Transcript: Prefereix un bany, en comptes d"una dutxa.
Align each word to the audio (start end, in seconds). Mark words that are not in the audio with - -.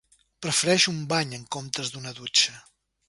Prefereix 0.45 0.87
un 0.93 0.97
bany, 1.11 1.35
en 1.39 1.45
comptes 1.57 1.93
d"una 1.93 2.15
dutxa. 2.21 2.57